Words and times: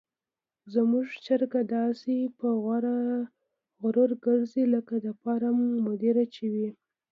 زموږ 0.73 1.07
چرګه 1.25 1.61
داسې 1.75 2.15
په 2.37 2.47
غرور 3.81 4.11
ګرځي 4.25 4.63
لکه 4.75 4.95
د 5.05 5.07
فارم 5.21 5.57
مدیره 5.87 6.25
چې 6.35 6.43
وي. 6.53 6.69